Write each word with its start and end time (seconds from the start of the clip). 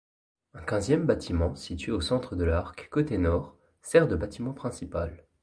Un 0.55 0.63
quinzième 0.63 1.05
bâtiment, 1.05 1.53
situé 1.53 1.91
au 1.91 2.01
centre 2.01 2.35
de 2.35 2.43
l'arc, 2.43 2.89
côté 2.89 3.19
nord, 3.19 3.55
sert 3.83 4.07
de 4.07 4.15
bâtiment 4.15 4.51
principal. 4.53 5.27